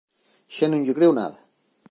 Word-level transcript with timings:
Xa 0.55 0.65
non 0.69 0.83
lle 0.85 0.97
creo 0.97 1.13
nada. 1.19 1.37